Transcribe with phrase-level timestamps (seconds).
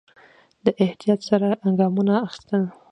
[0.63, 1.47] دی احتیاط سره
[1.79, 2.63] ګامونه اخيستل.